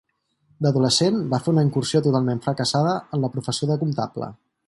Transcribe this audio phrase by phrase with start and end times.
[0.65, 4.35] D'adolescent va fer una incursió totalment fracassada en la professió de comptable.